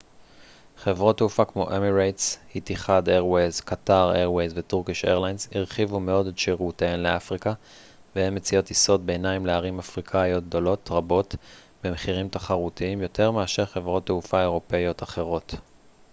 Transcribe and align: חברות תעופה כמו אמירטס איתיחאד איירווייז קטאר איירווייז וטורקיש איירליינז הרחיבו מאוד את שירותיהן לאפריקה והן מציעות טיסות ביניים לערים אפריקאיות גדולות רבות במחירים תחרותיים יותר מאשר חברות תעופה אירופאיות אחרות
חברות 0.77 1.17
תעופה 1.17 1.45
כמו 1.45 1.77
אמירטס 1.77 2.37
איתיחאד 2.55 3.09
איירווייז 3.09 3.61
קטאר 3.61 4.15
איירווייז 4.15 4.51
וטורקיש 4.55 5.05
איירליינז 5.05 5.47
הרחיבו 5.55 5.99
מאוד 5.99 6.27
את 6.27 6.37
שירותיהן 6.37 6.99
לאפריקה 6.99 7.53
והן 8.15 8.35
מציעות 8.35 8.65
טיסות 8.65 9.01
ביניים 9.05 9.45
לערים 9.45 9.79
אפריקאיות 9.79 10.43
גדולות 10.43 10.89
רבות 10.91 11.35
במחירים 11.83 12.29
תחרותיים 12.29 13.01
יותר 13.01 13.31
מאשר 13.31 13.65
חברות 13.65 14.05
תעופה 14.05 14.41
אירופאיות 14.41 15.03
אחרות 15.03 15.55